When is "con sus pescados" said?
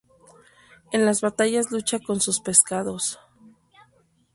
1.99-3.19